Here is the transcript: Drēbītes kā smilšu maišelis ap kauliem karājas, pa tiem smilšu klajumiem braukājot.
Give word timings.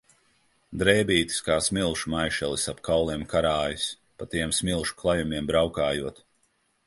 Drēbītes 0.83 1.35
kā 1.49 1.57
smilšu 1.65 2.13
maišelis 2.13 2.63
ap 2.73 2.81
kauliem 2.89 3.27
karājas, 3.35 3.85
pa 4.21 4.29
tiem 4.33 4.57
smilšu 4.61 4.99
klajumiem 5.03 5.51
braukājot. 5.53 6.25